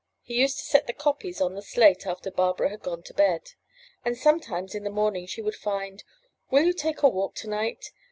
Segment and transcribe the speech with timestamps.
[0.23, 3.51] He used to set the copies on the slate after Barbara had gone to bed,
[4.03, 6.03] and sometimes in the morning she would find,
[6.49, 7.91] *'Will you take a walk to night?